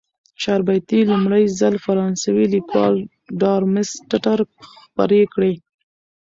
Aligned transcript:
چاربیتې 0.41 0.99
لومړی 1.09 1.43
ځل 1.59 1.73
فرانسوي 1.85 2.45
لیکوال 2.55 2.95
ډارمستتر 3.41 4.39
خپرې 4.81 5.21
کړې. 5.33 5.53